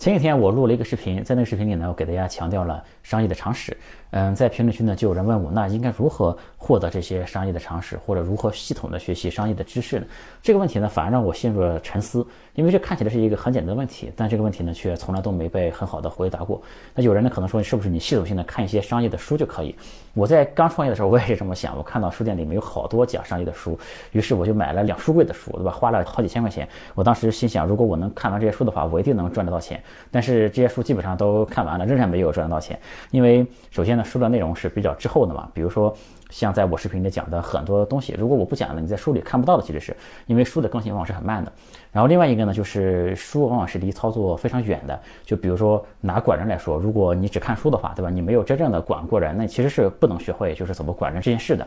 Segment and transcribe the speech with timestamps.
[0.00, 3.76] 前几天我录了一个视频，在那个视频里呢，我给大家强调了商业的常识。
[4.12, 10.06] 嗯，在评论区呢，就有人问我，那应该如何获得这些商业的常识，或者如何系统的学习商业的知识呢？
[10.40, 16.62] 这个问题呢，反而让我陷入了沉思，因为这看起来是一个很简单的问题，但这个问题呢，却从来都没被很好的回答过。
[16.94, 19.76] 那有人呢，可能说，是不是你系统性的看一些商业的书就可以？
[20.14, 21.76] 我在刚创业的时候，我也是这么想。
[21.76, 23.78] 我看到书店里面有好多讲商业的书，
[24.12, 25.70] 于是我就买了两书柜的书，对吧？
[25.70, 26.66] 花了好几千块钱。
[26.94, 29.80] 我当时心想，如果我能看完这些书的话，我一定能赚得到钱。
[30.10, 32.78] 但是这些书基本上都看完了，仍然没有赚到钱。
[33.10, 35.48] 因为首先呢，书的内容是比较滞后的嘛。
[35.54, 35.94] 比如说，
[36.30, 41.52] 像在我视频里讲的很多东西，如果我不讲了，你在书里看不到的，其实是因为书的更新往往是很慢的。
[41.92, 44.98] 然后另外一个呢，就是书往往是离操作非常远的。
[45.24, 48.10] 就比如说拿管人来说，如果你只看书的话，对吧？
[48.10, 51.66] 你没有真正的管过人，那其实是不能学会就是怎么管人这件事的。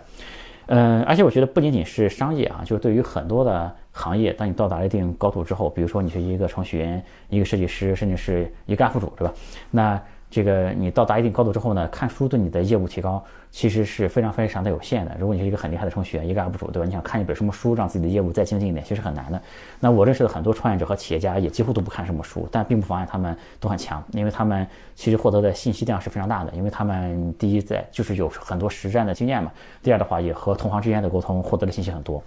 [0.67, 9.33] 嗯，而且我觉得不仅仅是商业啊，就是对于很多的行业，当你到达了一定高度之后，比如说你是一个程序员、一个设计师，甚至是一个 UP 主，对吧？
[9.71, 10.01] 那
[10.33, 15.15] 这个你到达一定高度之后呢，看书对你的业务提高其实是非常非常的有限的。
[15.19, 16.87] 如果你是一个很厉害的程序员，一个 UP 主，对吧？
[16.87, 19.39] 你想看一本什么书让自己的业务再精进一点，其实很难的。
[19.79, 26.51] 那我认识的很多创业者和企业家也几乎都不看什么书，但并不妨碍他们都很强，因为他们其实获得的信息量是非常大的。
[26.53, 29.51] 因为他们第一在就是有很多实战的经验嘛，
[29.83, 32.23] 第二的话也和同行之间的沟通获得的信息很多。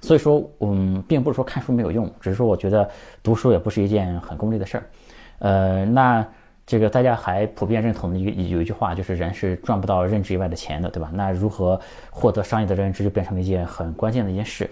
[0.00, 2.90] 所以说，嗯，并不是说看书没有用，只是说我觉得
[3.22, 4.84] 读书也不是一件很功利的事儿。
[5.38, 6.26] 呃，那。
[6.66, 11.08] 这个大家还普遍认同的一个有一句话，就是人是赚不到认知以外的钱的，对吧？
[11.14, 14.68] 那如何获得商业的认知，就变成了一件很关键的一件事。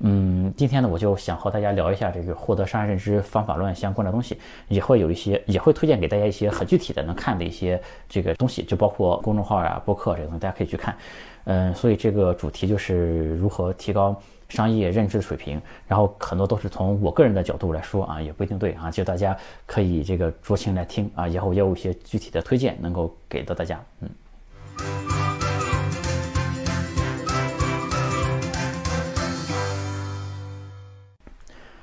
[0.00, 4.38] 嗯，今天呢，我就想和大家聊一下这个获得商业认知方法论相关的东西，
[4.68, 10.94] 也会有一些，也会推荐给大家一些很具体的能看的一些这个东西，就包括公众号啊、播客这个东西，大家可以去看。
[11.44, 14.14] 嗯，所以这个主题就是如何提高。
[14.48, 24.08] 商业认知的水平，然后很多都是从我个人的角度来说啊，也不一定对啊，就大家可以这个酌情来听啊，以后也有一些具体的推荐能够给到大家，嗯。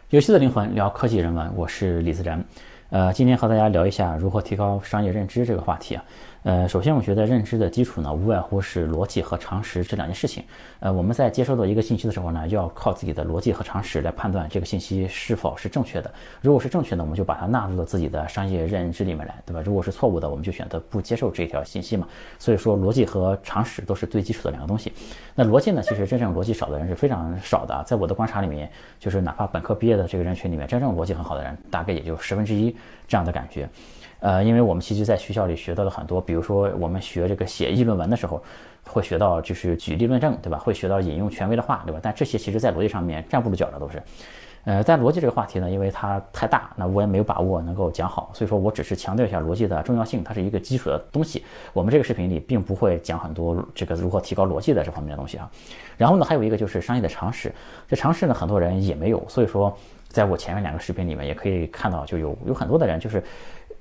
[0.10, 2.42] 游戏的灵魂聊科技人文，我是李自然，
[2.90, 6.04] 呃，今天和大家聊一下如何提高商业认知这个话题啊。
[6.46, 10.44] 呃，首先我觉得认知的基础呢，无外乎是逻辑和常识这两件事情。
[10.80, 16.14] 呃，我们在接收到一个信息的时候呢，要靠自己的逻辑和常识来判断这个信息是否是正确的。
[16.42, 19.62] 如果是正确的，我们就把它纳入到自己的商业认知里面来，对吧？
[19.66, 22.08] 如果是错误的，我们就选择不接受这条信息嘛。
[22.38, 24.94] 所以说，逻辑和常识都是最基础的两个东西。
[25.34, 27.82] 那逻辑呢，其实真正逻辑少的人是非常少的啊。
[27.82, 28.70] 在我的观察里面，
[29.00, 32.76] 就是哪怕本科毕业的这个人群里面，真正逻辑很好的人，大概也就十分之一
[33.08, 33.68] 这样的感觉。
[34.20, 38.42] 呃，因为我们其实，在学校里学到了很多，比如说我们学这个写议论文的时候，
[38.88, 40.58] 会学到就是举例论证，对吧？
[40.58, 42.00] 会学到引用权威的话，对吧？
[42.02, 44.02] 但这些其实在逻辑上面站不住脚的都是。
[44.64, 51.44] 呃，但逻辑这个话题呢，因为它太大，那我也没有把握能够讲好，所以说我只是强调一下逻辑的重要性，它是一个基础的东西。
[51.72, 55.48] 我们这个视频里并不会讲很多这个如何提高逻辑的这方面的东西啊。
[55.98, 57.54] 然后呢，还有一个就是商业的常识，
[57.88, 59.72] 这常识呢，很多人也没有，所以说
[60.08, 63.24] 在我前面两个视频里面也可以看到，就有有很多的人就是。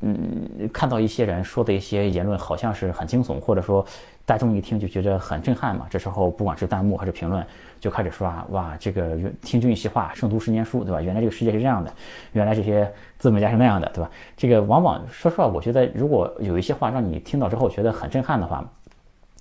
[0.06, 3.82] 嗯，看到一些人说的一些言论，好像是很惊悚，或者说
[4.26, 5.86] 大众一听就觉得很震撼嘛。
[5.88, 7.42] 这时候不管是弹幕还是评论，
[7.80, 11.00] 就开始说啊，哇，这个听君一席话，胜读十年书，对吧？
[11.00, 11.90] 原来这个世界是这样的，
[12.32, 14.10] 原来这些资本家是那样的，对吧？
[14.36, 18.62] 这个往往说实话，我觉得如果有一些话让你听到之后觉得很震撼的话，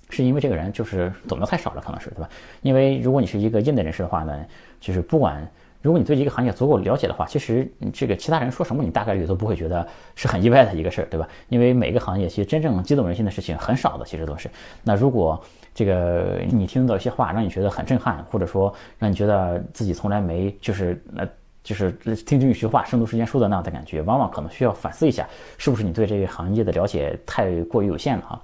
[0.08, 2.30] 是因为这个人就是懂得太少了，可能是对吧？
[2.62, 4.34] 因为如果你是一个业内人士的话呢，
[4.80, 5.46] 就是不管。
[5.84, 11.28] 如果你对一个行业足够了解的话，其实这个其他人说什么，你大概率都不会觉得是很意外的一个事儿，对吧？
[11.50, 14.48] 因为每个行业其实真正激动人心的事情很少的，其实都是。
[14.82, 15.38] 那如果
[15.74, 21.28] 这个你听到一些话让你觉得很震撼，或者说让你觉得自己从来没就是那
[21.64, 21.90] 就是
[22.24, 25.26] 听君一席话，胜读十年书的那样的感觉，往往可能需要反思一下，
[25.58, 28.40] 是不是你对这个行业的了解太过于有限了啊？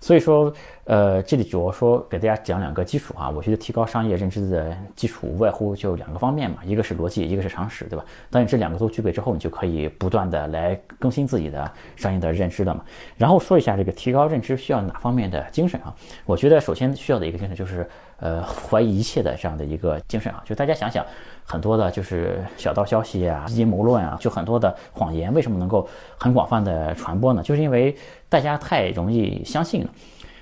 [0.00, 0.52] 所以说，
[0.84, 3.30] 呃，这里主要说给大家讲两个基础啊。
[3.30, 8.04] 我觉得提高商业认知的基础无外乎就两个方面嘛，一个是逻辑，一个是常识，对吧？
[8.28, 12.84] 当你这两个都具备之后，你就可以不断的来更新自己的商业的认知了嘛。
[13.16, 15.94] 然后说一下这个提高认知需要哪方面的精神啊？
[16.26, 17.88] 我觉得首先需要的一个精神就是，
[18.18, 20.42] 呃，怀疑一切的这样的一个精神啊。
[20.44, 21.02] 就大家想想，
[21.44, 25.86] 很多的就是小道消息啊、阴谋论啊，就很多的谎言，为什么能够
[26.16, 27.42] 很广泛的传播呢？
[27.42, 27.94] 就是因为
[28.28, 29.90] 大家太容易相信了。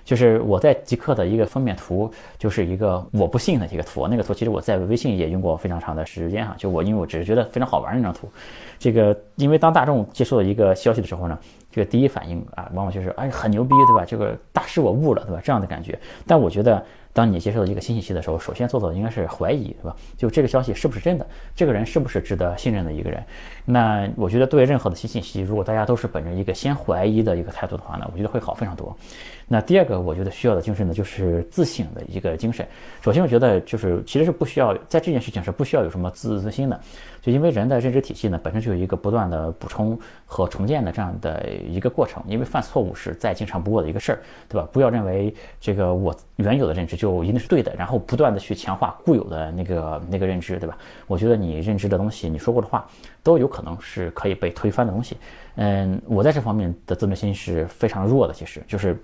[0.05, 4.09] 就是我在极客的一个封面图，就是一个我不信的一个图。
[4.09, 6.57] 那个图其实我在微信也用过非常长的时间哈。
[6.59, 8.29] 就我因为我只是觉得非常好玩那张图。
[8.81, 11.39] 这个因为当大众接受了一个消息的时候呢，
[11.71, 14.05] 这个第一反应啊，往往就是哎很牛逼，对吧？
[14.05, 15.41] 这个大师我悟了，对吧？
[15.45, 15.97] 这样的感觉。
[16.27, 19.95] 但我觉得，当你接受一个新信息的时候，首先做的应该是怀疑，对吧？
[20.17, 21.27] 就这个消息是不是真的？
[21.55, 23.23] 这个人是不是值得信任的一个人？
[23.65, 28.97] 那我觉得对任何的新信息，如果大家都是本着一个先怀疑的一个态度的话呢，我觉得会好非常多。
[29.53, 32.67] 那第二个，我觉得需要的精神呢，就是自省的一个精神。
[33.03, 36.81] 首先，我觉得就是其实是不需要在这件事情上不需要有什么自尊心的，
[37.21, 42.23] 就因为人的认知体系呢，本身就有一个不断的补充和重建的这样的一个过程。
[42.27, 44.67] 因为犯错误是再经常不过的一个事儿，对吧？
[44.73, 50.79] 不要认为这个我原有的认知就一定是对的，然后不断的去强化固有的那个那个认知，对吧？
[51.07, 52.89] 我觉得你认知的东西，你说过的话，
[53.23, 55.19] 都有可能是可以被推翻的东西。
[55.57, 58.97] 嗯，我在这方面的自尊心是非常弱的，其实就是。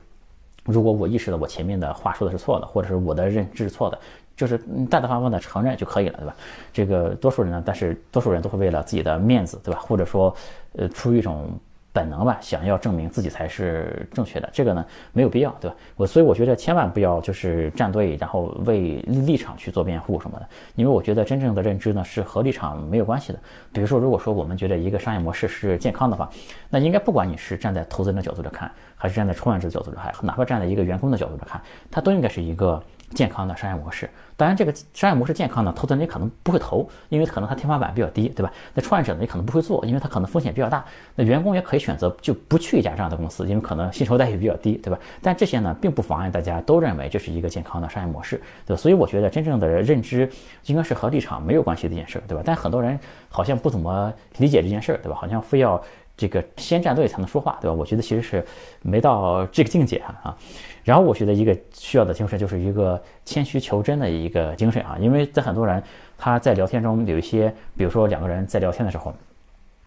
[0.68, 3.98] 如果我意识到我前面的话说的是错的，或者是我的认知是错的，
[4.36, 4.58] 就是
[4.90, 6.36] 大大方方的承认就可以了，对吧？
[6.72, 9.80] 这个多数人呢，但是多数人都会为了自己的面子，对吧？
[9.80, 10.34] 或者说，
[10.74, 11.50] 呃，出于一种。
[11.98, 15.76] 本能吧，想要证明自己才是正确的，这个呢没有必要，对吧？
[15.96, 23.38] 我所以我觉得千万不要就是站队，然后为立场去做辩护什么的，因为我觉得真正的认知呢是和立场没有关系的。
[23.72, 26.30] 比如说，如果说我们觉得一个商业模式是健康的话，
[26.70, 31.60] 那应该不管你是站在投资人的角度来看，还是站在创业者的角度来看，哪怕站在一个员工的角度来看，
[31.90, 32.80] 它都应该是一个。
[33.14, 38.52] 健康的商业模式，当然这个商业模式健康呢，投资人也可能不会投，因为可能它天花板比较低，对吧？
[38.74, 40.84] 那创业者呢也可能不会做，因为他可能风险比较大。
[41.14, 44.98] 那员工也可以选择就不去一家这样的公司，因为可能薪酬待遇比较低，对吧？
[45.22, 48.80] 但这些呢，并不妨碍大家都认为这是一个健康的商业模式，对吧？
[48.80, 50.30] 所以我觉得真正的认知
[50.66, 52.42] 应该是和立场没有关系的一件事，对吧？
[52.44, 55.16] 但很多人好像不怎么理解这件事，对吧？
[55.18, 55.82] 好像非要。
[56.18, 57.72] 这个先站队才能说话，对吧？
[57.72, 58.44] 我觉得其实是
[58.82, 60.36] 没到这个境界啊。
[60.84, 65.82] 然后我觉得一个需要的精神就是一个谦虚求真的一个精神啊，因为在很多人
[66.18, 69.14] 他在聊天中有一些，比如说两个人在聊天的时候。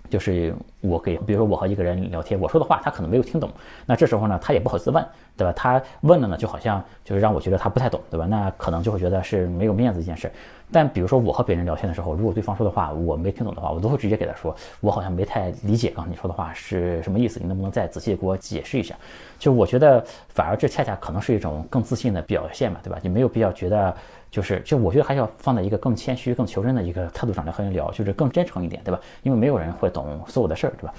[0.09, 3.49] 就是我给，比如说我和一个人聊天，我说的话他可能没有听懂，
[3.85, 5.01] 那这时候呢，他也不好意思问，
[5.37, 5.53] 对吧？
[5.55, 8.25] 他问了呢，就好像就是让我觉得他不太懂，对吧？
[8.25, 10.29] 那可能就会觉得是没有面子一件事。
[10.71, 18.95] 但比如说我和别人聊天的时候，如果对方说的话我没听懂的话，我都会直接给他说，我好像没太理解刚才你说的话是什么意思，你能不能再仔细给我解释一下？
[19.37, 22.97] 就我觉得反而这恰恰可能是一种更自信的表现嘛，对吧？
[23.01, 23.93] 你没有必要觉得。
[24.31, 28.97] 就是，就我觉得还是要放在一个更谦虚、更求真的一个态度上来和人聊，就是更真诚一点，对吧？
[29.23, 30.93] 因为没有人会懂所有的事儿，对吧？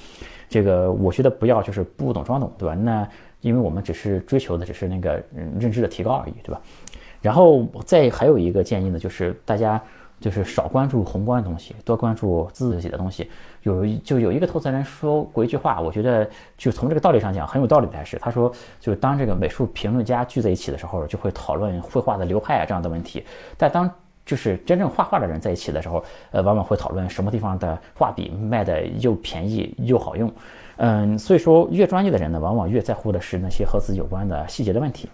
[0.51, 2.75] 这个我觉得不要就是不懂装懂，对吧？
[2.75, 3.09] 那
[3.41, 5.19] 因为我们只是追求的只是那个
[5.59, 6.61] 认知的提高而已，对吧？
[7.23, 9.81] 然后再还有一个建议呢，就是大家。
[10.21, 13.29] 就是少关注宏观的东西，多关注自己的东西。
[13.65, 23.25] 有就有一个投资人说过一句话，我觉得就从这个道理上讲很有道理的是，他说，就当这个美术评论家聚在一起的时候，就会讨论绘画的流派啊这样的问题。
[23.59, 23.91] 但当
[24.25, 30.33] 就是真正画画的人在一起的时候，呃，往往会讨论什么地方的画笔卖的又便宜又好用。
[30.77, 35.09] 嗯，所以说越专业的人呢，往往越在乎的是那些和自己有关的细节的问题。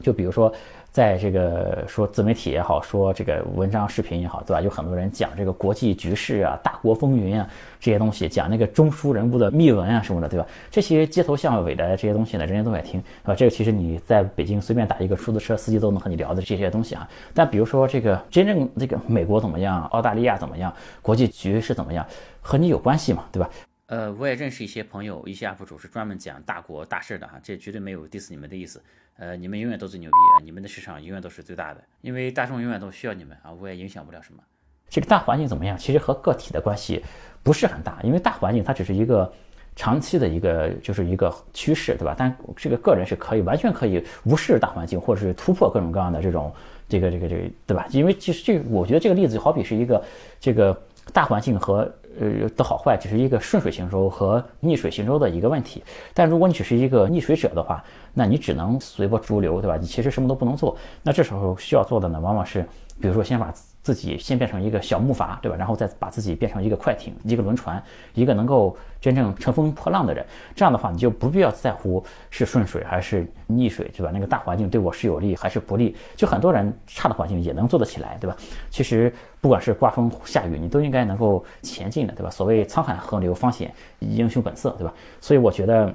[0.00, 0.52] 就比如说。
[0.94, 4.60] 在这个说自媒体也好，说这个文章、视频也好，对吧？
[4.60, 7.44] 有很多人讲这个国际局势啊、大国风云啊
[7.80, 10.46] 这些东西，讲那个中枢人物的秘闻啊什么的，对吧？
[10.70, 13.34] 这些街头巷尾的这些东西呢，人人都爱听，对吧？
[13.34, 17.08] 这个其实你在北京随便打一个出租车司机都能和你聊的这些东西啊。
[17.34, 22.06] 但比如说这个真正这个美国怎么样，澳大利亚怎么样，国际局势怎么样，
[22.40, 23.50] 和你有关系嘛，对吧？
[23.86, 28.82] 呃，我也认识一些朋友，一些 UP 主是专门讲大国大事的哈，这绝对没有 diss 你们的意思。
[29.18, 34.42] 呃，你们永远都最牛逼啊，你们的市场永远都是最大的，因为大众永远都需要你们啊，我也影响不了什么。
[34.88, 35.76] 这个大环境怎么样？
[35.76, 37.04] 其实和个体的关系
[37.42, 39.30] 不是很大，因为大环境它只是一个
[39.76, 42.14] 长期的一个就是一个趋势，对吧？
[42.16, 46.50] 但这个个人是可以完全可以无视大环境，或者是突破各种各样的这种
[46.88, 47.86] 这个这个这个，对吧？
[47.90, 50.02] 因为其实这我觉得这个例子就好比是一个
[50.40, 51.94] 这个大环境和。
[52.20, 59.76] 呃的好坏只是一个顺水行舟和逆水行舟的一个问题，但如果你只是一个逆水者的话，那你只能随波逐流，对吧？
[59.76, 60.76] 你其实什么都不能做。
[61.02, 62.64] 那这时候需要做的呢，往往是，
[63.00, 63.52] 比如说先把。
[63.84, 65.56] 自己先变成一个小木筏，对吧？
[65.58, 67.80] 然后再把自己变成一个快艇、一个轮船、
[68.14, 70.24] 一个能够真正乘风破浪的人。
[70.56, 74.10] 这样的话，你就不必要在乎是顺水还是逆水，对吧？
[74.10, 75.94] 那个大环境对我是有利还是不利？
[76.16, 78.34] 就很多人差的环境也能做得起来，对吧？
[78.70, 79.12] 其实
[79.42, 82.30] 不管是刮风下雨，你都应该能够前进的，对吧？
[82.30, 84.94] 所谓沧海横流，方显英雄本色，对吧？
[85.20, 85.94] 所以我觉得。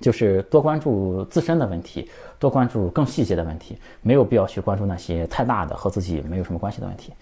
[0.00, 7.12] 就是多关注自身的问题，多关注更细节的问题，没有必要去关注那些太大的和自己没有什么关系的问题。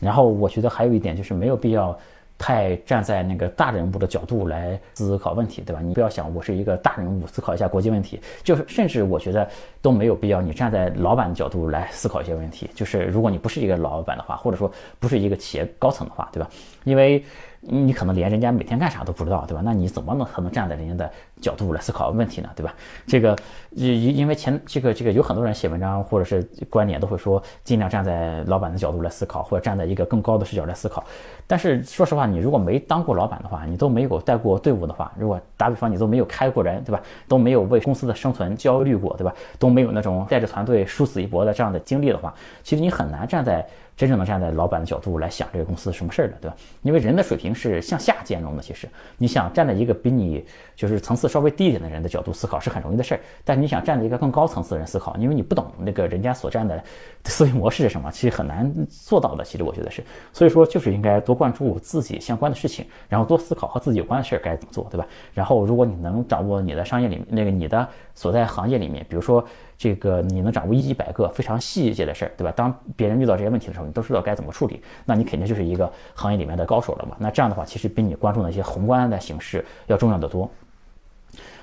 [0.00, 1.96] 然后我觉得还有一点就是没有必要
[2.36, 5.80] 太站在那个大人物的角度来思考问题，对吧？
[5.80, 9.48] 你不要想我是一个大人物，思考一下国际问题，就是甚至我觉得
[9.80, 12.68] 都没有必要你站在老板的角度来思考一些问题。
[12.74, 16.50] 就是如果你不是一个老板的话，或者说不是一个企业高层的话，对吧？
[16.84, 17.24] 因为。
[17.66, 19.62] 你可能连人家每天干啥都不知道，对吧？
[19.64, 21.10] 那你怎么能可能站在人家的
[21.40, 22.74] 角度来思考问题呢，对吧？
[23.06, 23.34] 这个
[23.70, 31.02] 因因为前这个这个有很多人写文章或者是观点都会说，尽量站在老板的角度来思考，或者站在一个更高的视角来思考。
[31.46, 37.00] 但是说实话，你如果没当过老板的话，你都没有带过队伍的话，如果打比方你都没有开过人，对吧？
[37.26, 39.34] 都没有为公司的生存焦虑过，对吧？
[39.58, 43.66] 都没有那种带着团队殊死一搏的这样的经历的话，其实你很难站在。
[43.96, 46.56] 真正的站在老板的角度来想这个公司什么事儿的，对吧？
[46.82, 48.62] 因为人的水平是向下兼容的。
[48.62, 56.82] 其实你想站在一个比你就是层次稍微低一点的人的角度思考是很容易的事儿，但是你想站在一个更高层次的人思考，因为你不懂那个人家所站的
[57.26, 59.44] 思维模式是什么，其实很难做到的。
[59.44, 65.06] 其实我觉得是，所以说就是应该多关注自己相关的事情，然后多思考和自己有关的事儿该怎么做，对吧？
[65.32, 69.44] 然后如果你能掌握你的商业里那个你的所在行业里面，比如说。
[69.84, 72.50] 这个你能掌握一百个非常细节的事儿，对吧？
[72.56, 77.14] 当别人遇到这些问题的时候，你都知道该怎么处理，那你肯定就是一个行业里面的高手了嘛。
[77.18, 80.50] 那这样的话，其实比你关注那些宏观的形式要重要的多。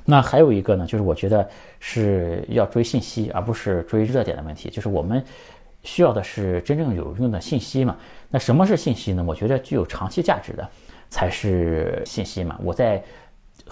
[0.05, 1.49] 那还有一个呢，就是我觉得
[1.79, 4.69] 是要追信息，而不是追热点的问题。
[4.69, 5.23] 就是我们
[5.81, 7.97] 需要的是真正有用的信息嘛。
[8.29, 9.25] 那什么是信息呢？
[9.27, 10.69] 我觉得具有长期价值的
[11.09, 12.55] 才是信息嘛。
[12.63, 13.03] 我在。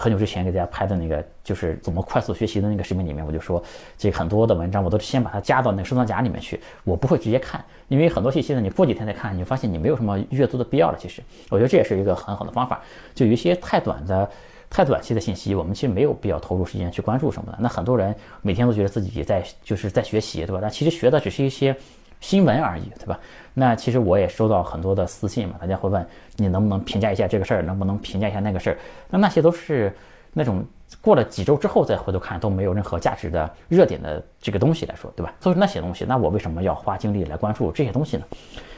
[0.00, 3.62] 很久之前给大家拍的那个就是怎么快速学习的那个视频里面，我就说，
[3.98, 10.96] 这很多的文章我都先把它加到那个收藏夹里面去，我不会直接看，因为很多信息呢，你过几天再看，你发现你没有什么阅读的必要了。
[10.98, 12.80] 其实，我觉得这也是一个很好的方法。
[13.14, 14.26] 就有一些太短的、
[14.70, 17.58] 太短期的信息，我们其实没有必要投入时间去关注什么的。
[17.60, 20.60] 那很多人每天都觉得自己在就是在学习，对吧？
[20.62, 21.76] 但其实学的只是一些。
[22.20, 23.18] 新闻而已，对吧？
[23.54, 28.78] 那其实我也收到很多的私信嘛，大家会问你能不能评价一下这个事儿，能不能评价一下那个事儿？
[29.08, 29.92] 那那些都是
[30.32, 30.64] 那种
[31.00, 35.32] 过了几周之后再回头看都没有任何价值的热点的这个东西来说，对吧？
[35.40, 38.24] 都是那些东西，那我为什么要花精力来关注这些东西呢？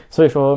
[0.09, 0.55] 所以说，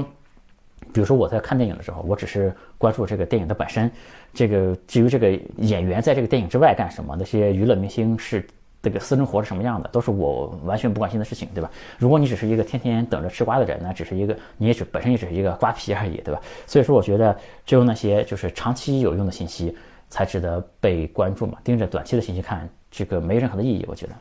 [0.92, 3.90] 比如说我在看电影的时候，我只是关注这个电影的本身，
[4.32, 8.46] 这个至于这个演员在这个电影之外干什么，那些娱乐明星是。
[8.82, 11.68] 这个私生活是什么样的，都是我完全不关心的事情，对吧？
[11.98, 16.40] 如果你只是一个天天等着吃瓜的人，那只是一个你也只本身也只是一个瓜皮而已，对吧？
[16.66, 19.76] 所以说，我觉得只有那些就是长期有用的信息
[20.08, 21.58] 才值得被关注嘛。
[21.64, 24.12] 盯着短期的信息看，这个没任何的意义，我觉得。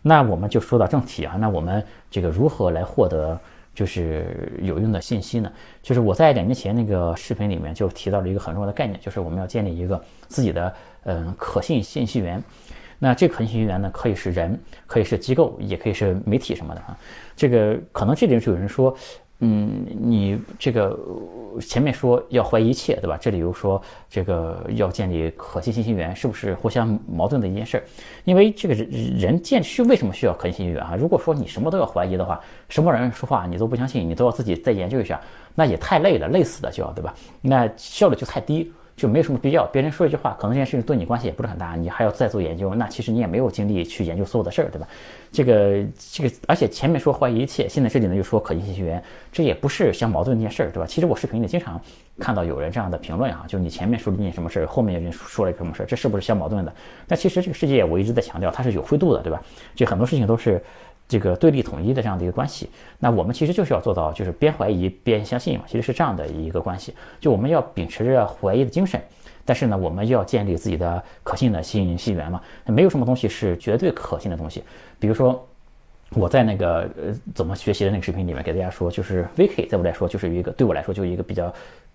[0.00, 3.38] 那我们就说到正题啊，那我们这个如何来获得
[3.74, 5.52] 就是有用的信息呢？
[5.82, 12.42] 就是我在两年前那个视频里面就提到了一个很重要的概念，就是我们要建立一个自己的嗯可信信息源。
[12.98, 16.96] 那这可信息源呢，可以是人，可以是机构，也可以是媒体什么的啊。
[17.36, 18.94] 这个可能这里就有人说，
[19.38, 20.98] 嗯，你这个
[21.60, 23.16] 前面说要怀疑一切，对吧？
[23.16, 27.84] 这里又说这个要建立可信信息源，是不是互相矛盾的一件事儿？
[28.24, 30.96] 因为这个人人建需为什么需要可信信息源啊？
[30.98, 35.20] 如果说你什么都要怀疑的话，什么人说话你都不相信，你都要自己再研究一下，
[35.54, 37.14] 那也太累了，累死的就要，对吧？
[37.40, 38.72] 那效率就太低。
[38.98, 44.88] 就没有什么必要，别人说一句话，可能这件事情对你关系也不是很大，你还要再做研究，那其实你也没有精力去研究所有的事儿，对吧？
[45.30, 49.00] 这个这个，而且前面说怀疑一切，现在这里呢又说可信信息源，
[49.30, 50.86] 这也不是相矛盾的一件事儿，对吧？
[50.86, 51.80] 其实我视频里经常
[52.18, 56.72] 看到有人这样的评论啊，就你前面说了一件什么事儿，后面有人说了一个什么事儿，这是不是相矛盾的？
[57.06, 59.40] 但其实这个世界我一直在强调它是有灰度的，对吧？
[59.76, 60.60] 就很多事情都是。
[61.08, 66.94] 这个对立统一的这样的一个关系，那我们其实就是要做到，就是边怀疑边相信嘛，其实是这样的一个关系。
[67.18, 69.00] 就我们要秉持着怀疑的精神，
[69.44, 72.40] 但是呢，我们要建立自己的可信的信息源嘛。
[72.66, 74.62] 没有什么东西是绝对可信的东西。
[75.00, 75.48] 比如说，
[76.10, 81.50] 我在那个呃怎么学习的那个视频里面给大家说，就是 Wiki 在我来说就是一个对我来说就是一个比较。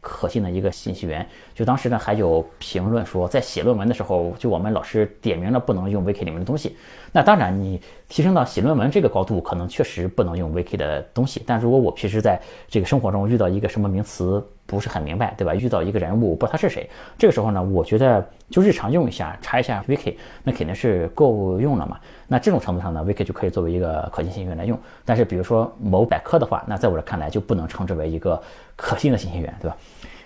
[0.05, 6.75] 可信的一个信息源，就当时呢还有评论说，在写论文的时候，就我们老师点名了不能用 Wiki 里面的东西。
[7.13, 7.82] 那当然，你
[8.13, 11.41] 提升到写论文这个高度，可能确实不能用 Wiki 的东西。
[11.48, 15.55] 但如果我平时在这个生活中遇到一个什么名词，不是很明白，对吧？
[15.55, 22.00] 遇到一个人物，我不知道他是谁，这个时候呢，我觉得就日常用一下，查一下 Wiki，那肯定是够用了嘛。
[22.27, 24.77] 那这种程度上呢，Wiki 就可以作为一个可信信息源来用。
[25.03, 28.39] 但是比如说某百科的话，那在我这看来就不能称之为一个
[28.75, 29.75] 可信的信息源，对吧？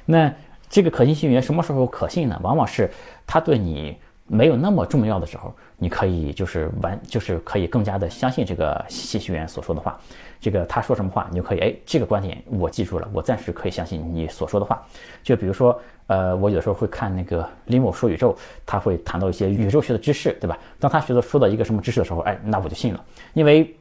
[0.04, 0.30] 那
[0.70, 2.38] 这个可信信源什么时候可信呢？
[2.44, 2.92] 往往是
[3.26, 3.96] 他对你
[4.28, 10.00] 没有那么重要的时候，你可以就是完，就是可以更加的相信这个信息源所说的话。
[10.40, 14.86] 这个他说什么话，你就可以哎，这个观点我记住了，我暂时可以相信你所说的话。
[15.24, 20.58] 就比如说，呃，我有的时候会看那个林某说宇宙，他会谈到一些宇宙学的知识，对吧？
[20.80, 23.04] 当他学到说到一个什么知识的时候，哎，那我就信了，
[23.34, 23.76] 因为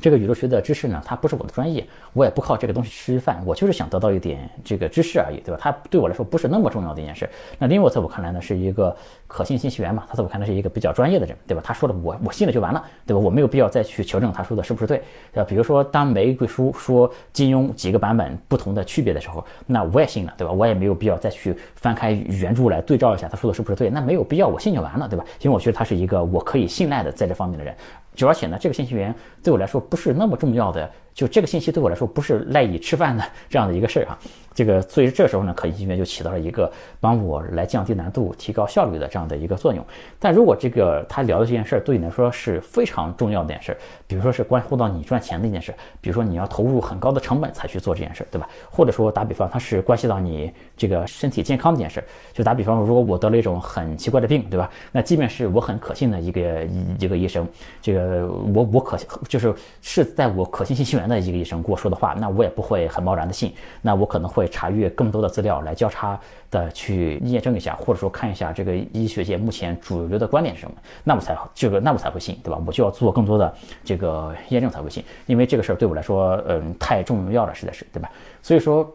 [0.00, 5.58] 这个宇宙学的知识呢，它不是我的专业，我也不靠这个东西吃饭，我就是想得到一点这个知识而已，对吧？
[5.60, 7.28] 它对我来说不是那么重要的一件事。
[7.58, 8.94] 那林沃在我看来呢，是一个
[9.26, 11.62] 可信信息源嘛，他在我看来是一个比较专业的人，对吧？
[11.64, 13.20] 他说的我我信了就完了，对吧？
[13.20, 15.44] 我没有必要再去求证他说的是不是对，对？
[15.44, 20.52] 比如说当玫瑰书说金庸几个版本不同的区别的时候，那我也信了，对吧？
[20.52, 25.24] 我也没有必要再去翻开原著来对照一下他说的是不是对，那没有必要，我信就完了，对吧？
[25.40, 27.74] 因为我觉得他是一个我可以信赖的在这方面的人。
[28.14, 34.18] 就而且呢，这个信息源对我来说不是那么重要的，就这个信息对我来说不是赖以吃饭的 这样的一个事儿哈。
[34.54, 39.84] 这个所以这时候呢，可信息源就起到了一个帮我来降低难度、提高效率的这样的一个作用。
[40.20, 48.48] 但如果这个他聊的这件事儿对你来说是非常重要的一件事，比如说是关乎到你赚钱的一件事，比如说你要投入很高的成本才去做这件事，对吧？
[48.70, 54.70] 或者说打比方，它是关系到你这个身体健康的一件事，就打比方，如果我得了一种很奇怪的病，对吧？
[54.92, 56.64] 那即便是我很可信的一个
[57.00, 57.44] 一个医生，
[57.82, 58.96] 这个我我可
[59.28, 59.52] 就是
[59.82, 64.48] 是在我可信信息源的一个医生跟我说的话，那我也不会很贸然的信，那我可能会。
[64.54, 66.16] 查阅更多的资料来交叉
[66.48, 72.62] 的去验证一下，或者说看一下这个医学界目前主流的观点是什么，那我才这个那我才会信，对吧？
[72.64, 78.08] 我就要做更多的这个验证才会信，因为这个事儿对我来说，嗯，太重要了，实在是，对吧？
[78.42, 78.88] 所以说，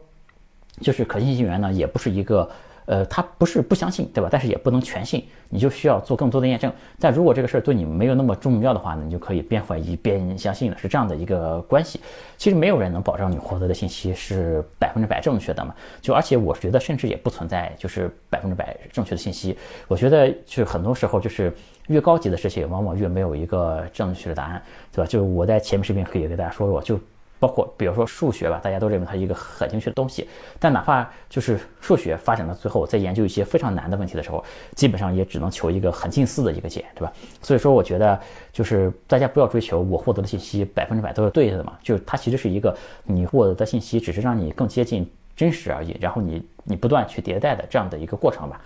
[0.79, 2.49] 就是可信性源呢，也不是一个。
[2.89, 4.27] 呃，他不是不相信，对吧？
[4.31, 6.73] 但是也不能全信，你就需要做更多的验证。
[6.99, 11.99] 但如果这个事儿对你没有那么重要的话呢，你就可以边怀疑边相信了，是这样的一个关系。
[12.35, 15.71] 其实没有人能保证你获得的信息是百分之百正确的嘛？
[16.01, 19.55] 就而且我觉得，甚至也不存在就是百分之百正确的信息。
[19.87, 21.53] 我觉得就是很多时候就是
[21.89, 24.59] 越高级的事情，往往越没有一个正确的答案，
[24.91, 25.07] 对吧？
[25.07, 26.99] 就是我在前面视频可以给大家说过，就。
[27.39, 30.27] 包括比如说数学吧，大家都认为它是一个很精确的东西，
[30.59, 34.43] 但哪怕就是数学发展到最后，在研究一些非常难的问题的时候，
[34.75, 37.13] 基本上也只能求一个很近似的一个解，对吧？
[37.41, 38.19] 所以说，我觉得
[38.51, 48.59] 就是大家不要追求我获得的信息百分之百都是对的嘛，就是它其实是一个你获得的信息只是让你更接近真实而已，然后你你不断去迭代的这样的一个过程吧。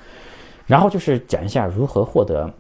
[0.66, 2.52] 然后就是讲一下如何获得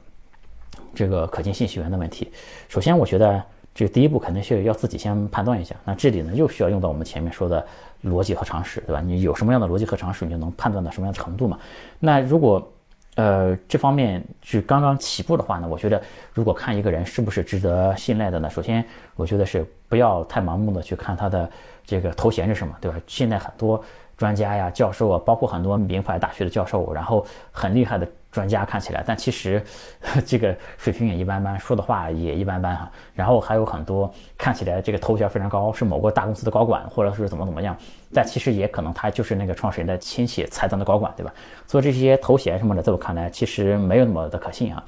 [0.93, 2.31] 这个可信信息源的问题。
[2.69, 3.43] 首先，我觉得。
[3.75, 7.65] 这第一步肯定是要自己先判断一下，那这里呢又需要用到我们前面说的
[8.03, 9.01] 逻辑和常识，对吧？
[9.01, 11.57] 你有什么样的逻辑和常识，你就能判断到什么样的程度嘛？
[11.99, 12.71] 那如果，
[13.15, 16.01] 呃，这方面是刚刚起步的话呢，我觉得
[16.33, 21.49] 如果看一个人是不是值得信赖的呢，首先我觉得是不要太盲目的去看他的
[21.85, 22.97] 这个头衔是什么，对吧？
[23.07, 23.83] 现在很多
[24.17, 28.07] 专家呀、教授啊，包括很多名牌大学的教授，然后很厉害的。
[28.33, 29.63] 专家看起来，但其实
[30.25, 32.91] 这个水平也一般般，说的话也一般般哈。
[33.13, 37.77] 然后还有很多看起来这个头衔非常高，是某个大公司的高管，或者是怎么怎么样，
[38.11, 41.31] 但其实也可能他就是那个创始人的亲戚、财团的高管，对吧？
[41.67, 44.83] 所以这些头衔什么的，在我看来其实没有那么的可信啊。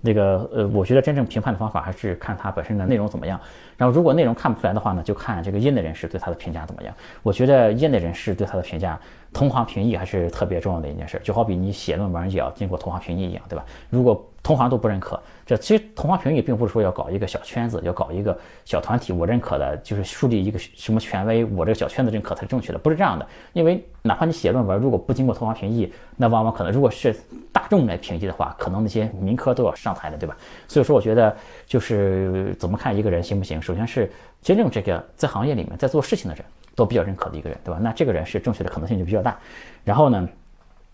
[0.00, 3.40] 那个呃，我觉得真正评判的方法还是看它本身的内容怎么样。
[3.76, 6.94] 然后如果内容看不出来的话呢，就看这个业内人士对他的评价怎么样。
[7.22, 8.98] 我觉得业内人士对他的评价。
[9.30, 13.62] 同行评议还是特别重要的一件事，就好比你写论文也要经过同行评议一样，对吧？
[13.90, 18.34] 如果同行都不认可，这其实同行评议并不是说要搞一个小圈子，要搞一个
[18.64, 23.28] 小团体，我认可的就是树立一个什么权威，我这个小圈子认可才是正确的，不是这样的。
[23.52, 27.14] 因为哪怕你写论文，如果不经过同行评议，那往往可能如果是
[27.52, 30.34] 大众来评议的话，可能那些民科都要上台的，对吧？
[30.66, 36.42] 所以说，我觉得就是怎么看一个人行不行，首先是真正这个在行业里面在做事情的人。
[36.74, 37.80] 都比较认可的一个人，对吧？
[37.82, 39.36] 那这个人是正确的可能性就比较大。
[39.82, 40.28] 然后呢，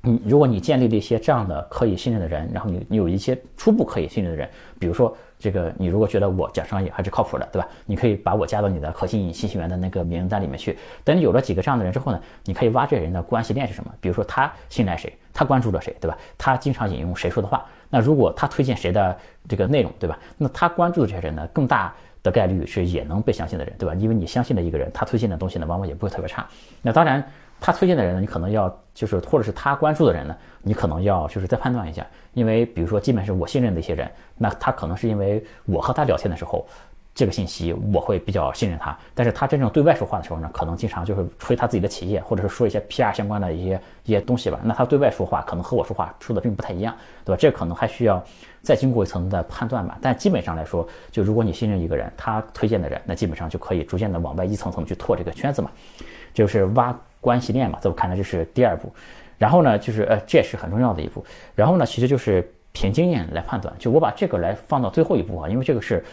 [0.05, 7.67] 你如果你建立了一些这样的可以信任的人，然后你你有一些初步可以信任的人，比如说这个，你如果觉得我讲商业还是靠谱的，对吧？
[7.87, 10.79] 你可以把我加到你的可信信息源的那个名单里面去。
[11.03, 13.91] 等你有了几个这样的人之后呢，你可以挖这人的关系链是什么？
[14.01, 16.17] 比如说他信赖谁，他关注了谁，对吧？
[16.37, 17.65] 他经常引用谁说的话？
[17.89, 19.17] 那如果他推荐谁的
[19.49, 20.19] 这个内容，对吧？
[20.37, 21.95] 那他关注的这些人呢，更大。
[22.25, 23.95] 的概率是也能被相信的人，对吧？
[23.97, 26.47] 因为你相信的一个人，他推荐的东西呢，往往也不会特别差。
[26.81, 27.23] 那当然，
[27.61, 32.07] 他推荐的人呢，你可能要就是，或者是他关注的人呢，你可能要就是再判断一下。
[32.33, 36.67] 因为比如说，基本是我信任的一些人，那他可能是因为我和他聊天的时候。
[37.17, 44.59] 这个信息我会比较信任他，但是他真正对外说话的时候呢，可能经常就是吹他自己的企业，或者是说一些 PR 相关的一些一些东西吧。
[44.65, 46.93] 那他对外说话可能和我说话说的并不太一样，
[47.25, 47.39] 对吧？
[47.41, 48.21] 这可能还需要
[48.63, 49.97] 再经过一层的判断吧。
[50.03, 55.71] 但基本上来说，就如果你信任一个人，他推荐的人，那基本上就可以逐渐的往外一层层去拓这个圈子嘛，
[56.33, 56.93] 就是挖
[57.25, 57.79] 关系链嘛。
[57.81, 58.93] 在我看来，这是第二步。
[59.39, 61.25] 然后呢，就是呃，这也是很重要的一步。
[61.55, 63.75] 然后呢，其实就是凭经验来判断。
[63.79, 66.05] 就我把这个来放到最后一步啊，因为这个是。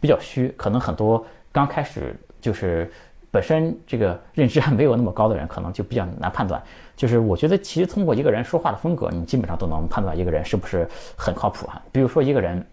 [0.00, 2.88] 比较虚，可能很多刚开始就是
[3.32, 6.62] 本身这个认知还没有那么高的人，可能就比较难判断。
[6.94, 11.82] 就是我觉得，其实通过一个人说话的风格，你基本上都能判断一个人是不是很靠谱啊。
[11.90, 12.64] 比如说一个人，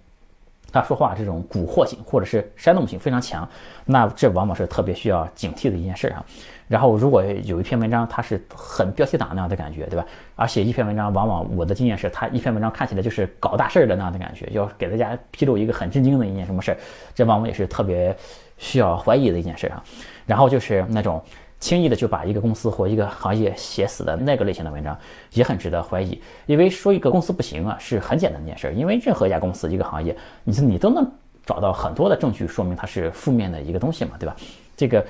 [0.76, 3.48] 他说话这种蛊惑性或者是煽动性非常强，
[3.86, 6.24] 那这往往是特别需要警惕的一件事啊。
[6.68, 10.06] 然后如果有一篇文章，它是很标题党那样的感觉，对吧？
[10.36, 16.78] 而且一篇文章往往我的经验是，它一篇文章看起来就是搞大事儿的那样的感觉，要给大家披露一个很震惊的一件什么事儿，
[17.14, 18.14] 这往往也是特别
[18.58, 19.82] 需要怀疑的一件事啊。
[20.26, 21.24] 然后就是那种。
[21.66, 24.96] 轻易的就把一个公司或一个行业写死的那个类型的文章，
[25.34, 26.22] 也很值得怀疑。
[26.46, 28.72] 因为说一个公司不行啊，是很简单的一件事。
[28.78, 31.12] 因为任何一家公司、一个行业，你你都能
[31.44, 34.36] 找到很多的证据说明它是负面的一个东西嘛，对吧？
[34.78, 35.04] 这个，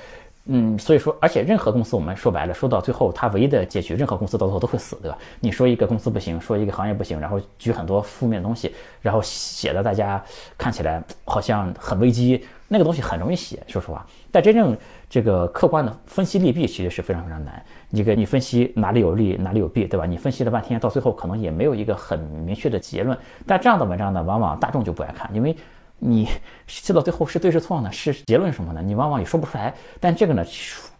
[0.46, 5.18] 嗯，所以说，而且任何公司，我们说白了，说到最后，它唯一的结局，任何公司到最后都会死，对吧？
[5.40, 10.24] 你说一个公司不行，说一个行业不行，然后举很多负面的东西，然后写的大家
[10.56, 14.06] 看起来好像很危机，那个东西很容易写，说实话。
[14.30, 14.76] 但真正
[15.08, 17.64] 这个客观的分析利弊其实是非常非常难。
[17.90, 20.04] 你个你分析哪里有利哪里有弊，对吧？
[20.04, 23.16] 你分析了半天，到最后可能也没有一个很明确的结论。
[23.46, 25.56] 但这样的文章呢，往往大众就不爱看，因为
[25.98, 26.28] 你
[26.66, 27.90] 写到最后是对是错呢？
[27.92, 28.82] 是结论什么呢？
[28.82, 29.72] 你往往也说不出来。
[30.00, 30.44] 但这个呢，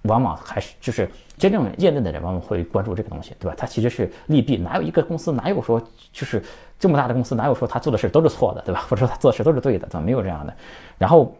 [0.02, 3.56] 往往还是就是真正业内的人往往会关注这个东西，对吧？
[3.58, 6.40] 它其实是利弊，哪有一个公司哪有说就是
[6.78, 8.86] 这么大的公司哪有说他做的事都是错的，对吧？
[8.88, 10.54] 或者说他做的事都是对的，怎么没有这样的？
[10.96, 11.34] 然后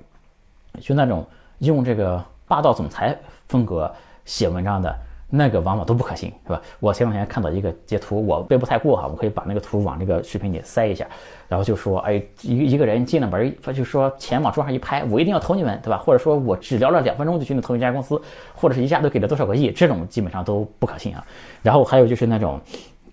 [0.81, 1.25] 就那种
[1.61, 2.23] 用这个。
[2.49, 3.17] 霸道总裁
[3.49, 3.93] 风格
[4.25, 4.95] 写文章的
[5.29, 6.63] 那个往往都不可信，是吧？
[6.79, 11.05] 我前两天看到一个截图，我背不太过哈，我可以把那个图往这个视频里塞一下，
[11.49, 15.99] 然后就说，哎，一一个人进了门，他就说钱往桌上一拍，我一定要投你们，对吧？
[15.99, 18.21] 或者说我只聊了两分钟就去投一家公司，
[18.55, 21.27] 或者是一下都给了多少个亿，这种基本上都不可信啊。
[21.61, 22.61] 然后还有就是那种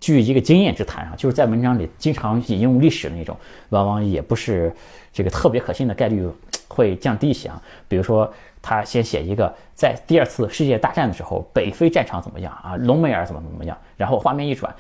[0.04, 3.38] 据一个经验之谈啊，就是在文章里经常引用历史的那种，
[3.70, 4.70] 往往也不是
[5.14, 6.28] 这个特别可信的概率
[6.68, 7.62] 会降低一些啊。
[7.88, 8.32] 比如说。
[8.66, 12.78] 他先写一个在第二次世界大战的时候，北非战场怎么样啊？
[12.78, 13.78] 隆美尔怎么怎么样？
[13.98, 14.74] 然后画面一转，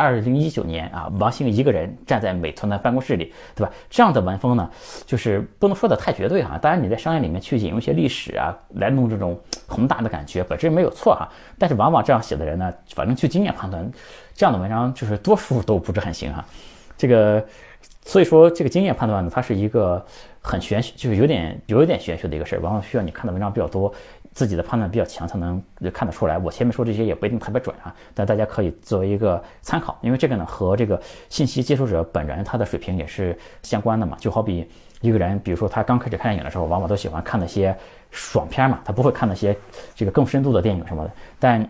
[0.00, 3.70] 二零一九年啊，王兴一个人站在美团的办公室里，对吧？
[3.90, 4.70] 这样的文风呢，
[5.04, 6.56] 就是不能说的太绝对哈。
[6.56, 11.28] 当然你在商业里面去引用一些历史啊，来弄这种宏大的感觉，本身没有错哈。
[11.58, 13.86] 但是往往这样写的人呢，反正去经验判断，
[14.34, 16.42] 这样的文章就是多数都不是很行哈。
[16.96, 17.44] 这个。
[18.02, 20.04] 所以说，这个经验判断呢，它是一个
[20.40, 23.92] 很玄，就是有点有一点玄学的一个事儿，往往需要你看的文章比较多，
[24.32, 25.62] 自己的判断比较强，才能
[25.92, 26.38] 看得出来。
[26.38, 34.16] 我前面说这些也不一定特别准啊，但大家可以作为一个参考，因为这个呢和这个信息接收者本人他的水平也是相关的嘛。
[34.20, 34.68] 就好比
[35.00, 37.76] 一个人，比如说他刚开始看电影的时候，往往都喜欢看那些
[38.10, 39.56] 爽片嘛，他不会看那些
[39.94, 41.68] 这个更深度的电影什么的，但。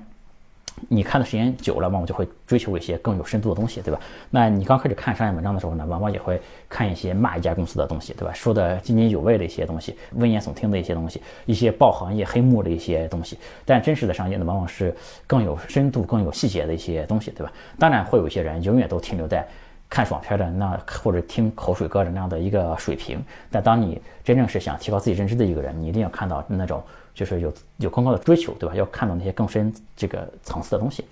[0.88, 4.01] 你看的时间久了，往往就会追求一些更有深度的东西，对吧？
[4.31, 8.33] 那你刚开始看商业文章的时候呢，往往也会看一些骂一家公司的东西，对吧？
[8.33, 13.38] 说的津津有味的一些东西，危言耸听的一些东西，一些爆行业黑幕的一些东西。
[13.64, 14.95] 但真实的商业呢，往往是
[15.27, 17.53] 更有深度、更有细节的一些东西，对吧？
[17.79, 19.47] 当然会有一些人永远都停留在
[19.88, 23.23] 看爽片的那或者听口水歌的那样的一个水平。
[23.51, 26.83] 但当你真正是想提高自己认知的一个人，你一定要看到那种。
[27.14, 28.75] 就是有有更高的追求，对吧？
[28.75, 31.05] 要看到那些更深这个层次的东西。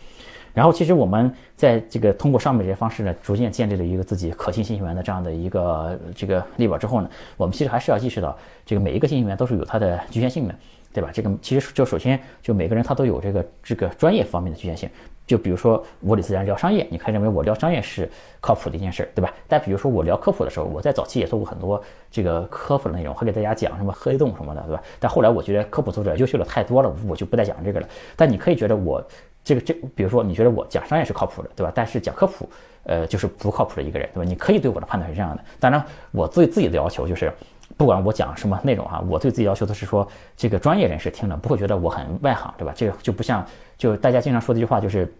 [0.54, 10.54] 然后，其实我们在这个通过上面这些方式呢，逐渐建立了一个自己可信信息源的这样的一个这个列表之后呢，我们其实还是要意识到，这个每一个信息源都是有它的局限性的，
[10.92, 11.10] 对吧？
[11.12, 14.88] 这个其实就首先就每个人他都有这个这个专业方面的局限性。
[15.26, 19.30] 就比如说我李自然聊商业，你可以认为我聊商业是靠谱的一件事，对吧？
[19.46, 24.82] 但比如说我聊科普的时候，我在早期也做过很多这个科普的内容，会给大家讲什么黑洞什么的，对吧？
[24.98, 27.86] 但后来我觉得科普作者优秀的太多了，我就不再讲这个了。
[28.16, 29.06] 但你可以觉得我
[29.44, 31.70] 这个这，比如说你觉得我讲商业是靠谱的，对吧？
[31.74, 32.48] 但是讲科普，
[32.84, 34.26] 呃，就是不靠谱的一个人，对吧？
[34.26, 35.44] 你可以对我的判断是这样的。
[35.60, 37.30] 当然，我对自己的要求就是，
[37.78, 42.74] 不管我讲什么内容啊，我对自己要求都是说，这个专业人士听了不会觉得我很外行，对吧？
[42.76, 43.42] 这个就不像
[43.78, 45.10] 就大家经常说的一句话就是。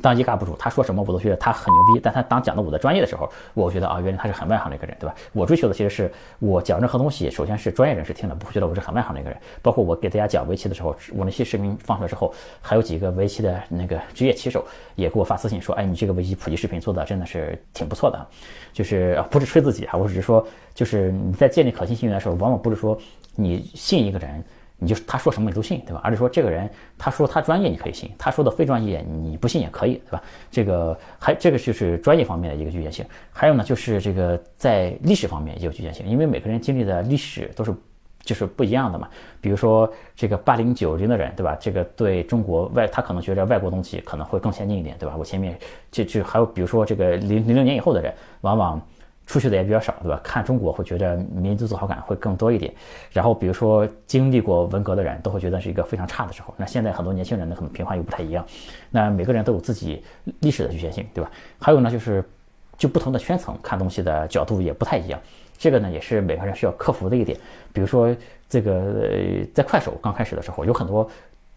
[0.00, 2.00] 当一个 UP 主，他说什么我都觉得他很牛逼。
[2.02, 5.14] 但他当讲到我的专业的时候，我觉得啊，原来他是很外行的一个人，对吧？
[5.32, 9.38] 我追求的其实是我讲任何东西，首先是专业人士听了不会觉得我是很外行的一个人。
[9.62, 18.26] 包括我给大家讲围棋的时候，我那些视频放出来之后，还有几个围棋的那个职业棋手也给我发私信说，哎，你这个围棋普及视频做的真的是挺不错的。
[18.72, 22.98] 就是不是吹自己啊，我只是说，就是你在建立可信信源的时候，往往不是说
[23.34, 24.44] 你信一个人。
[24.84, 26.00] 你就他说什么你都信，对吧？
[26.04, 26.68] 而且说这个人
[26.98, 30.22] 他说他专业你可以信，他说的非专业你不信也可以，对吧？
[30.50, 33.04] 这个还这个就是专业方面的一个局限性。
[33.32, 37.74] 还有呢，就是这个在历史方面也有局限性，因为每个人经历的历史都是
[38.20, 39.08] 就是不一样的嘛。
[39.40, 41.56] 比如说这个八零九零的人，对吧？
[41.58, 45.16] 这个对中国外他可能觉得外国东西可能会更先进一点，对吧？
[45.16, 45.58] 我前面
[45.90, 48.80] 就就还有比如说这个零零零年以后的人，往往。
[49.26, 50.20] 出去的也比较少，对吧？
[50.22, 52.72] 看中国会觉得民族自豪感会更多一点。
[53.10, 56.52] 然后比如说经历过文革的人都会觉得是一个非常差的时候。
[56.56, 58.44] 那现在很多年轻人呢，可能评判又不太一样。
[58.90, 60.02] 那每个人都有自己
[60.40, 61.30] 历史的局限性，对吧？
[61.58, 62.22] 还有呢，就是
[62.76, 65.18] 就不同的圈层看东西的角度也不太一样，
[65.56, 67.38] 这个呢也是每个人需要克服的一点。
[67.72, 68.14] 比如说
[68.48, 69.08] 这个
[69.54, 71.08] 在快手刚开始的时候，有很多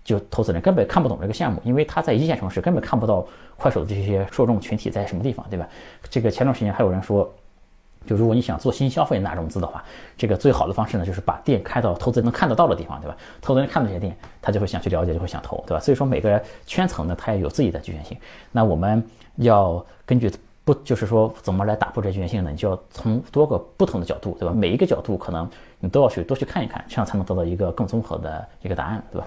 [0.03, 3.27] 就投资人根本看不懂这个项目，因为他在一线城市根本看不到
[3.57, 5.67] 快手的这些受众群体在什么地方，对吧？
[6.09, 7.29] 这个前段时间还有人说，
[8.07, 9.83] 就如果你想做新消费拿融资的话，
[10.17, 13.15] 这个最好的方式呢就是把店开到投资人能看得到的地方，对吧？
[13.41, 15.79] 投资人看到这些店，他就会想去了解，就会想投，对吧？
[15.79, 18.17] 所以说每个圈层呢，它也有自己的局限性。
[18.51, 20.31] 那我们要根据。
[20.67, 22.51] 不就是说怎么来打破这局限性呢？
[22.51, 24.53] 你就要从多个不同的角度，对吧？
[24.53, 29.25] 每一个角度可能你都要去多去看一看，这样才能得到一个更综合的一个答案，对吧？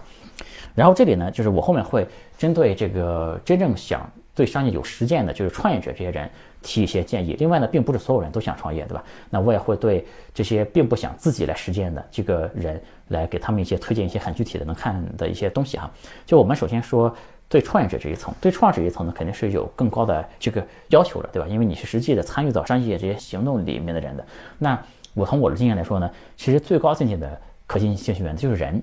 [0.75, 6.29] 然后这里呢，就是我后面会针对这个真正想对商业有实践的，就是创业者这些人
[6.63, 7.37] 提一些建议。
[7.39, 9.05] 另外呢，并不是所有人都想创业，对吧？
[9.31, 15.91] 那我也会对这些并不想自己来实践的这个人来给他们一些推荐一些很具体的能看的一些东西哈。
[16.25, 17.15] 就我们首先说。
[17.51, 21.49] 对创业者这一层，对创业者这一层呢，肯定是有更高的这个要求的，对吧？
[21.49, 24.25] 因为你是实际的参与到商业这些行动里面的人的。
[24.57, 24.81] 那
[25.15, 28.81] 我从我的经验来说呢，其实最高境界的可信信息源就是人。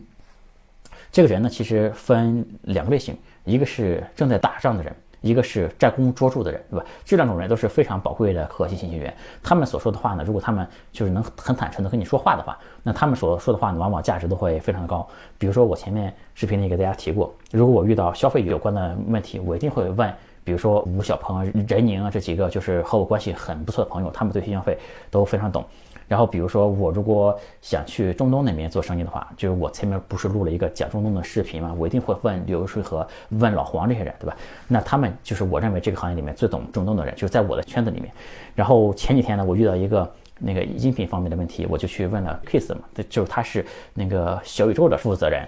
[1.14, 4.94] 这个人呢，其实分两个类型，一个是正在打仗的人。
[5.22, 6.86] 一个是战功卓著的人，对吧？
[7.04, 9.14] 这两种人都是非常宝贵的核心信息源。
[9.42, 15.08] 他们所说的话呢，如果他们就是能很坦诚的跟你说话的话，那他们所说的话呢，往往价值都会非常的高。
[15.38, 24.78] 比如说我前面视频里给大家提过，如果我遇到消费有关的问题，我一定会问，比如说吴小鹏、任宁啊这几个就是和我关系很不错的朋友，他们对新消费
[25.10, 25.66] 都非常懂。
[26.08, 34.36] 然后，比如说我如果想去中东那边做生意的话，就是我前面不是录了一个讲中东的视频嘛，我一定会问刘水和问老黄这些人，对吧？
[34.68, 38.12] 那他们就是我认为这个行业里面最懂中东的人，就是在我的圈子里面。
[38.56, 45.48] 然后前几天呢，我遇到一个那个音频方面的问题，我就去问了 Kiss 嘛，就是他是那个小宇宙的负责人。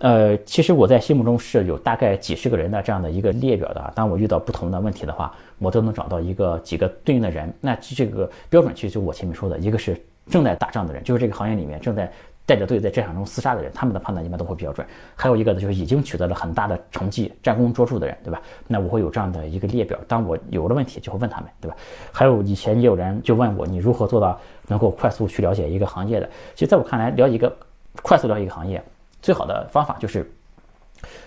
[0.00, 3.92] 呃，其实我在心目中是有大概几十个人的这样的一个列表的。
[3.94, 7.52] 当我遇到不同的问题的话，我都能找到一个几个对应的人。
[7.60, 12.10] 那这个标准其实就我前面说的，一个是正在打仗的人，就是这个行业里面正在
[12.46, 14.86] 带着队在战场中厮杀的人，他们的判断一般都会比较准。
[15.14, 18.40] 还有一个呢，就是已经取得了很大的成绩、战功卓著的人，对吧？
[18.66, 19.98] 那我会有这样的一个列表。
[20.08, 21.76] 当我有了问题，就会问他们，对吧？
[22.10, 26.26] 还有以前也有人就问我，你如何做到能够快速去了解一个行业的？
[26.54, 27.54] 其实在我看来，了解一个
[28.00, 28.82] 快速了解一个行业。
[29.22, 30.30] 最好的方法就是，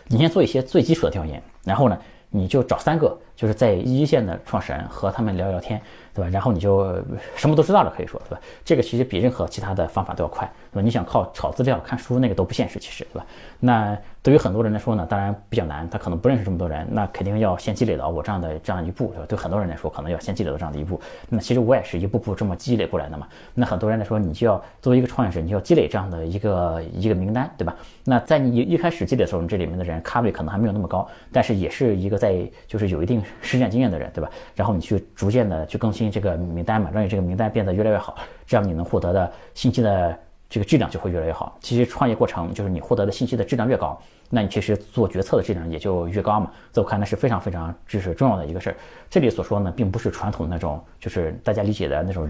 [0.08, 1.98] 你先做一些最基础的调研，然后呢，
[2.30, 5.82] 你就找三个就是在一线的创始人和他们聊聊天。
[6.16, 6.30] 对吧？
[6.30, 6.94] 然后你就
[7.36, 8.42] 什么都知道了，可以说，对吧？
[8.64, 10.82] 这个其实比任何其他的方法都要快，对吧？
[10.84, 13.26] 你想靠炒资料、看书，那个都不现实，其实，对吧？
[13.60, 19.26] 那对于很多人来说呢，当然比较难，他可能不认识这么多人，那肯定要先积累到我这样的这样一步，对吧？
[19.28, 21.02] 对很多人来说，可能要先积累到这样的一步。
[21.30, 23.28] 那其实我也是一步步这么积累过来的嘛。
[23.56, 27.76] 那很多人来说，你就要作为一个创业者，你就要积累这样的一个一个名单，对吧？
[28.04, 34.30] 那在你一开始积累的时候，你这里面的人咖位可能还没有那么高，但是也是一个在就是有一定实践经验的人，对吧？
[34.56, 36.90] 然后你去逐渐的去更新这个名单嘛。
[36.94, 40.18] 让你这个名单变得越来越好，这样你能获得的信息的
[40.50, 41.58] 这个质量就会越来越好。
[41.62, 44.00] 其实创业过程就是你获得的信息的质量越高。
[44.36, 48.76] 那你其实做决策的质量也就越高嘛，在我看来是非常非常就是重要的一个事儿。
[49.08, 52.28] 这里所说呢，并不是传统那种就是大家理解的那种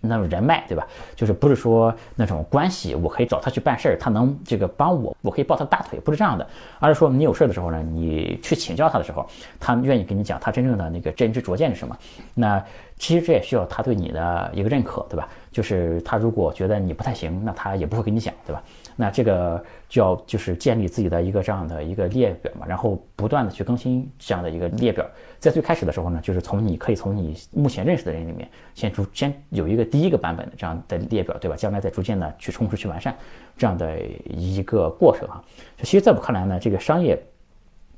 [0.00, 0.84] 那种人脉，对吧？
[1.14, 6.44] 就是不是说那种关系，我可以找他去办事儿，他能这个帮我，我可以抱他大腿，不是这样的。
[6.80, 9.24] 而是说你有事儿的时候呢，你去请教他的时候，
[9.60, 11.96] 他愿意跟你讲他真正的那个真知灼见是什么。
[12.34, 12.60] 那
[12.98, 15.28] 其实这也需要他对你的一个认可，对吧？
[15.52, 18.60] 就是他如果觉得你不太行，那他也不会跟你讲，对吧？
[18.96, 25.04] 那这个就要就是建立自己的一个这样的一个列表嘛，然后不断的去更新这样的一个列表。
[25.40, 31.56] 在最开始的时候呢，就是从你可以从你目前认识的人里面先逐先有一个第一个版本的这样的列表，对吧？
[31.56, 33.14] 将来再逐渐的去充实去完善
[33.56, 35.42] 这样的一个过程啊。
[35.82, 37.20] 其实在我看来呢，这个商业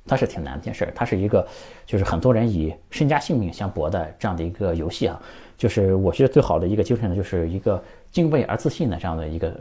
[0.06, 1.46] 它是挺难的一件事儿，它是一个
[1.84, 5.20] 就是很多人以身家性命相搏的这样的一个游戏啊。
[5.58, 9.52] 就是我觉得最好的一个精神呢，就是一个敬畏而自信的这样的一个。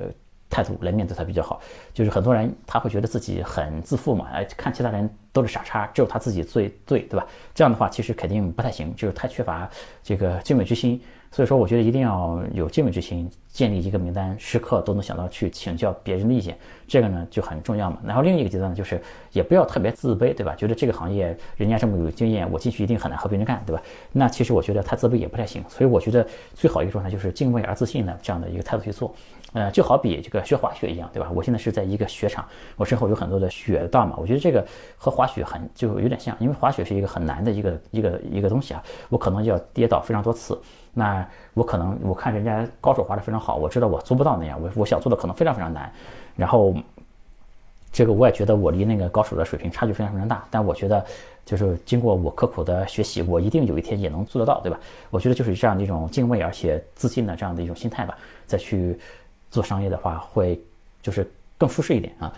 [0.49, 1.59] 态度来面对他比较好，
[1.93, 7.25] 就是很多人他会觉得自己很自负嘛，哎，看其他人都是傻叉，只有他自己最对，对吧？
[7.53, 9.69] 这样的话其实肯定不太行，就是太缺乏
[10.03, 11.01] 这个敬畏之心。
[11.31, 17.99] 所以说，我觉得一定要有敬畏之心，建立一个名单，时刻都能想到去请教别人的意见，这个呢就很重要嘛。
[18.05, 19.01] 然后另一个阶段呢，就是
[19.33, 20.55] 也不要特别自卑，对吧？
[20.55, 23.83] 觉得这个行业人家这么有经验，我进去一定很难和别人干，对吧？
[24.13, 25.61] 那其实我觉得太自卑也不太行。
[25.67, 29.13] 所以我觉得最好一个状态就是敬畏而自信的这样的一个态度去做。
[29.55, 31.31] 呃，就好比这个学滑雪一样，对吧？
[31.33, 34.17] 我现在是在一个雪场，我身后有很多的雪道嘛。
[34.17, 34.65] 我觉得这个
[34.97, 38.83] 和滑雪很就有点像，因为滑雪是一个很难的一个一个一个东西啊。
[39.07, 40.59] 我可能要跌倒非常多次，
[40.93, 45.89] 那我可能我看人家高手滑的非常好，我知道我做不到那样，我我想做的可能非常非常难。
[46.35, 46.75] 然后
[47.93, 50.45] 这个我也觉得我离那个高手的水平差距非常非常大。
[50.51, 51.05] 但我觉得，
[51.45, 54.77] 就是经过我刻苦的学习，我一定有一天也能做得到，对吧？
[55.11, 58.99] 我觉得就是这样的一种敬畏而且自信的这样的一种心态吧，再去
[59.55, 60.59] 做商业的话，会
[61.01, 62.31] 就是更舒适一点啊。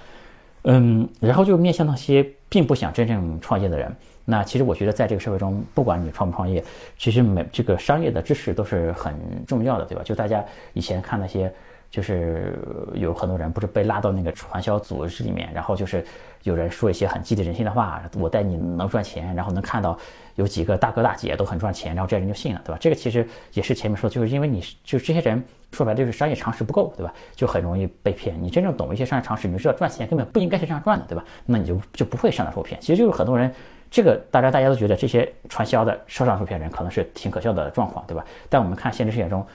[0.64, 3.94] 嗯，然后就面向那些并不想真正创业的人。
[4.30, 6.62] 那其实我觉得，在这个社会中，不管你创不创业，
[6.98, 9.16] 其实每这个商业的知识都是很
[9.48, 10.04] 重要的，对吧？
[10.04, 11.54] 就大家以前看那些，
[11.90, 12.60] 就是
[12.94, 16.06] 有很多人不是被拉到那个传销组织里面，然后就是
[16.44, 19.98] 有人说一些很激励人心的话，我带你能赚钱，然后能看到
[20.36, 22.78] 有几个大哥大姐都很赚钱，然后这些人就信了，对吧？
[22.80, 27.14] 这个其实也是前面说，就是因为你就这些人说白了就是商业常识不够，对吧？
[27.36, 28.36] 就很容易被骗。
[28.42, 31.24] 你真正懂一些商业常识，你就知道赚钱根本不应该是这样赚的，对吧？
[31.46, 32.80] 那你就就不会上当受骗。
[32.82, 33.54] 其实就是很多人。
[33.90, 38.26] 这个大家大家都觉得这些传销的受上受骗人可能是挺可笑的状况，对吧？
[38.50, 39.48] 但我们看现实世界中，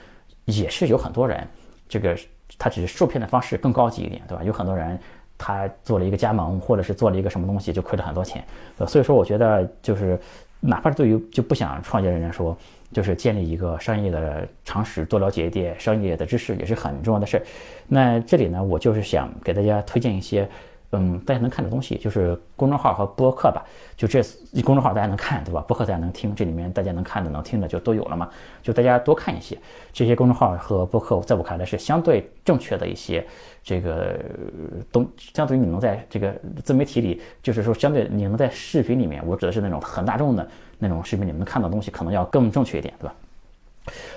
[0.45, 1.47] 也是有很多人，
[1.93, 2.17] 这个
[2.57, 4.43] 他只是受骗的方式更高级一点，对吧？
[4.43, 4.99] 有很多人
[5.37, 8.43] 他做了一个加盟，或者是做了一个什么东西就亏了很多钱，
[8.87, 10.19] 所以说我觉得就是
[10.59, 12.57] 哪怕是对于就不想创业的人来说，
[12.91, 17.43] 就是建立一个商业的常识，多了解一点商业的知识也是很重要的事儿。
[17.87, 20.49] 那这里呢，我就是想给大家推荐一些。
[20.95, 23.65] 嗯，大家能看的东西就是公众号和播客吧，
[23.97, 24.21] 就这
[24.63, 25.59] 公众号大家能看，对吧？
[25.67, 28.29] 播客大家能听，这里面大家能看的、能听的就都有了嘛。
[28.61, 29.57] 就大家多看一些
[29.91, 33.25] 这些公众号和播客，在我看来是相对正确的一些
[33.63, 34.19] 这个
[34.91, 36.31] 东，相对于你能在这个
[36.63, 43.15] 自媒体里，就是说相对你能在视频里面，我指的是那种很大众的那种视频里面看到东西，可能要更正确一点，对吧？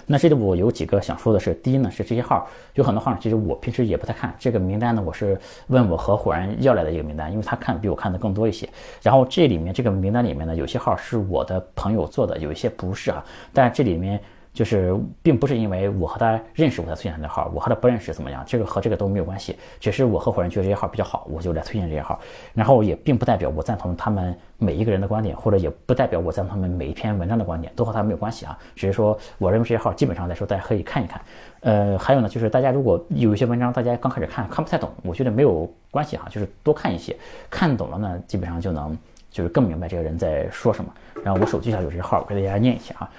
[0.07, 4.35] 那这里我有几个想说的是，第一呢是这些号有很多号，其实我平时也不太看。
[4.39, 8.69] 这个名单呢，我是问我合伙人要来的一个名单，因为他看比我看的更多一些。
[9.03, 13.25] 然后这里面这个名单里面呢，有些号是我的朋友做的，有一些不是啊。
[13.53, 14.21] 但这里面。
[14.57, 18.43] 就是并不是因为我和他认识我才推荐他的号，我和他不认识怎么样？
[18.47, 22.19] 这个和这个都没有关系，只是我合伙人觉得这些号比较好，我就来推荐这些号。
[22.55, 28.59] 然后也并不代表我赞同他们每一个人的观点，或者也不代表我赞同他们每一篇文章的观点，都和他没有关系啊。
[28.75, 31.21] 只是说我认为这些号基本上来说大家可以看一看。
[31.61, 37.15] 呃，还有呢，就是大家如果有一些文章大家刚开始看看不太懂，我觉得没有关系哈，就是多看一些，
[37.51, 38.97] 看懂了呢，基本上就能
[39.31, 40.91] 就是更明白这个人在说什么。
[41.23, 43.11] 然后我手机上有这些号，我给大家念一下啊。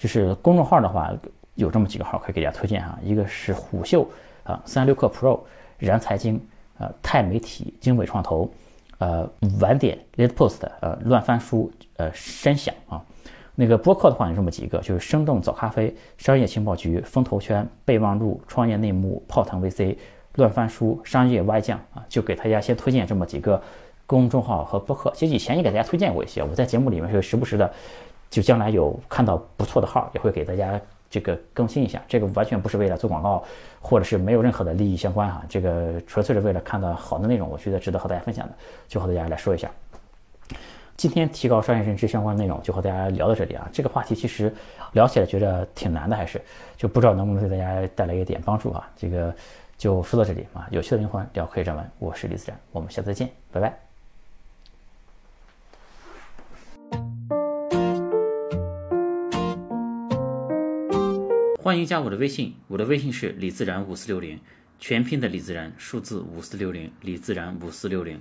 [0.00, 1.12] 就是公众号的话，
[1.56, 4.08] 有这么几个号可以给大家推荐哈，一个是虎嗅
[4.44, 5.38] 啊，三六氪 Pro，
[5.76, 6.40] 燃财经，
[6.78, 8.50] 呃，钛媒体，经纬创投，
[8.96, 9.28] 呃，
[9.60, 13.04] 晚点 Late Post 呃，乱翻书，呃，深享啊。
[13.54, 19.94] 那个播客的话有这么几个，就是生动早咖啡，商业情报局，风投圈，备忘录，创业内幕，泡腾 VC，
[20.36, 23.62] 乱翻书，商业歪将啊，就给大家先推荐这么几个
[24.06, 25.12] 公众号和播客。
[25.14, 27.70] 其实以前也给大家推荐过一些，我在节目里面是时不时的。
[28.30, 32.00] 就将来有看到不错的号，也会给大家这个更新一下。
[32.06, 33.42] 这个完全不是为了做广告，
[33.80, 35.42] 或者是没有任何的利益相关哈。
[35.48, 38.54] 这个纯粹是为了看到好的内容，我觉得值得和大家分享的，
[38.86, 39.68] 就和大家来说一下。
[40.96, 43.66] 今天提高商业认知相关内容就和大家聊到这里啊。
[43.72, 44.54] 这个话题其实
[44.92, 46.40] 聊起来觉得挺难的，还是
[46.76, 48.86] 就不知道能不能对大家带来一点帮助啊。
[48.96, 49.34] 这个
[49.78, 50.68] 就说到这里啊。
[50.70, 53.89] 有趣的灵魂聊科技人文，我是李自然，我们下次再见，拜拜。
[61.62, 64.40] 欢迎加我的微信，我的微信是李自然五四六零，
[64.78, 68.18] 全拼的李自然，数字五四六零，李自然五四六零。